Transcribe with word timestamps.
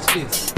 Watch 0.00 0.14
this. 0.14 0.49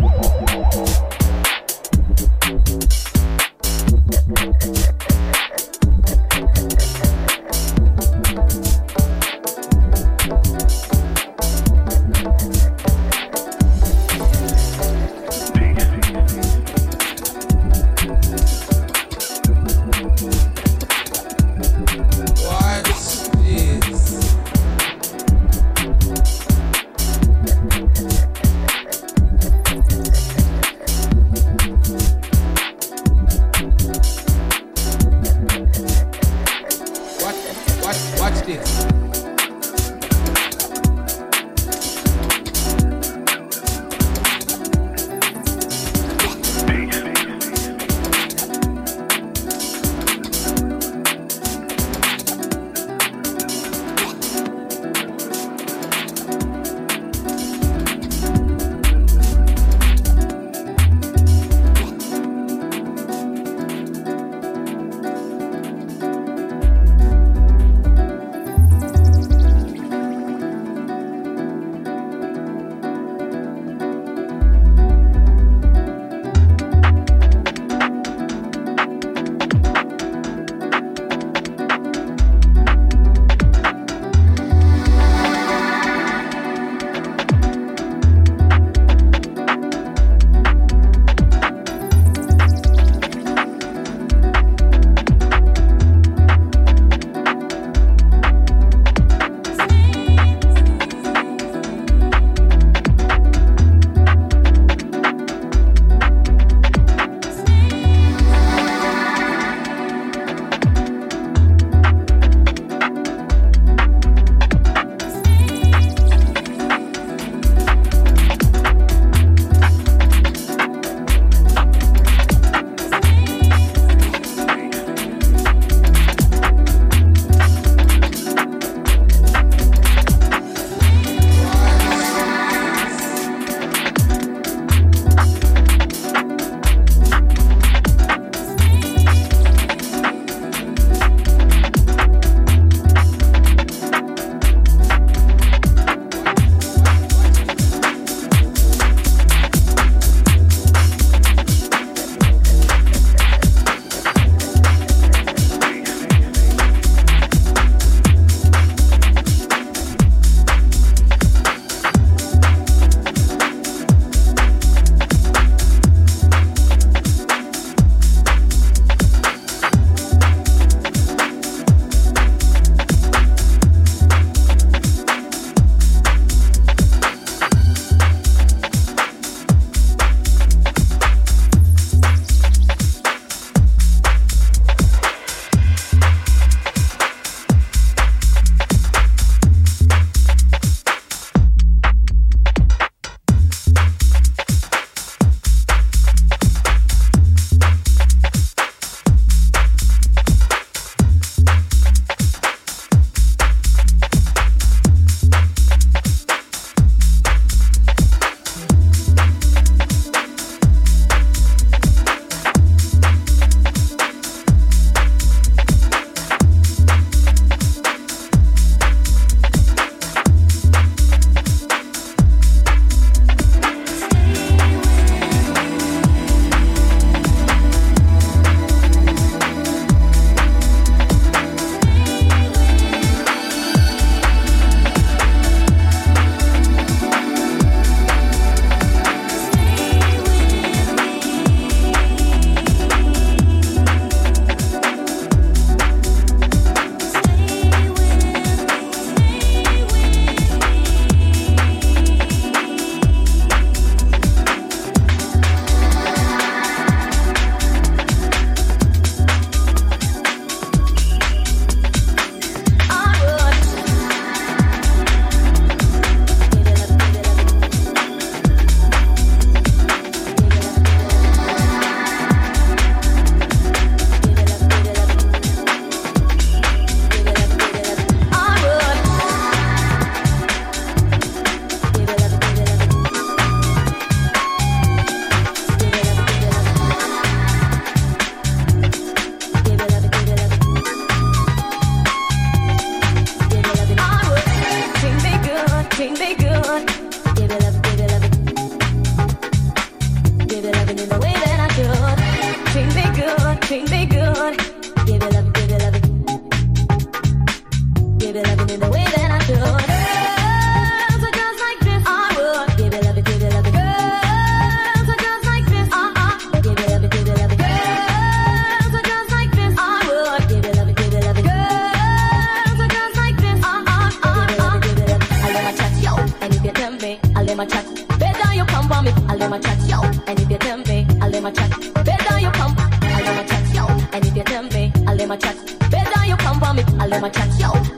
chat, 329.58 329.78
yo. 329.88 330.00
And 330.26 330.40
if 330.40 330.50
you 330.50 330.58
tempt 330.58 330.88
me, 330.88 331.06
I'll 331.20 331.30
let 331.30 331.42
my 331.42 331.50
chat. 331.50 331.70
Better 332.04 332.40
you 332.40 332.50
come, 332.50 332.74
I'll 332.78 333.24
them 333.24 333.38
a 333.38 333.48
chat, 333.48 333.74
yo. 333.74 333.86
And 334.12 334.26
if 334.26 334.36
you 334.36 334.44
tempt 334.44 334.74
me, 334.74 334.92
I'll 335.06 335.16
them 335.16 335.30
a 335.30 335.36
chat. 335.36 335.56
Better 335.90 336.26
you 336.26 336.36
come 336.36 336.60
for 336.60 336.72
me, 336.72 336.84
I'll 337.00 337.10
them 337.10 337.24
a 337.24 337.30
chat, 337.30 337.60
yo. 337.60 337.91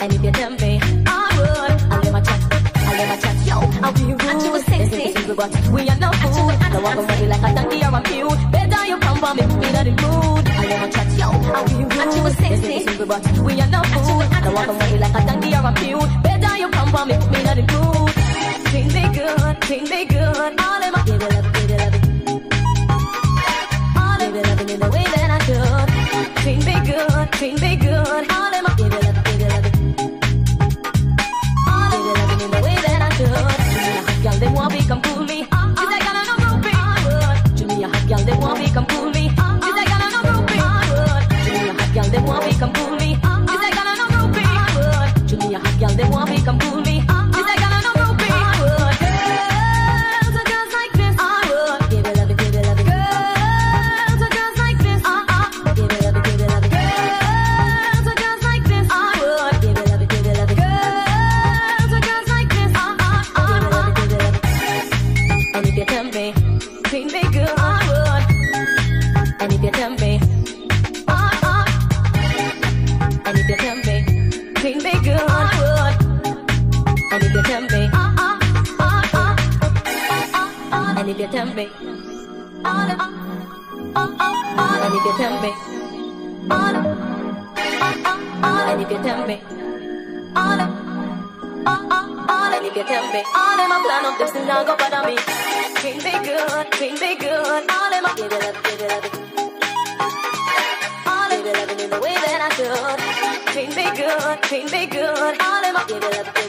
good, 104.35 104.43
treat 104.49 104.73
me 104.73 104.87
good. 104.87 105.41
All 105.41 105.65
in 105.65 105.75
my 105.75 105.85
give 105.87 106.03
it 106.03 106.29
up. 106.29 106.44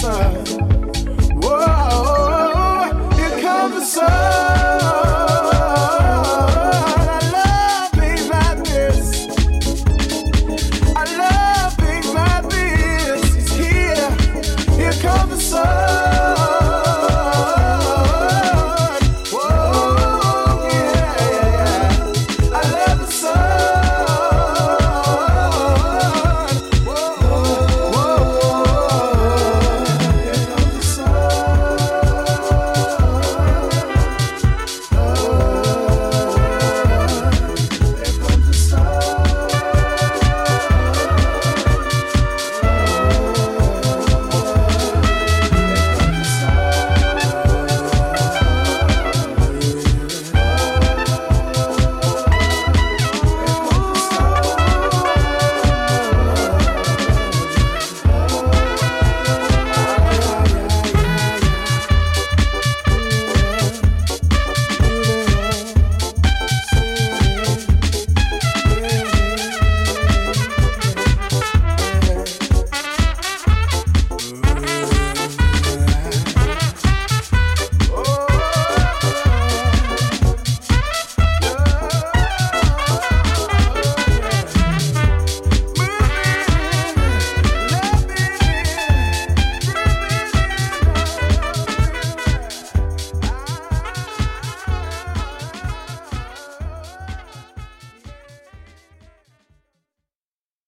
Sun. 0.00 0.59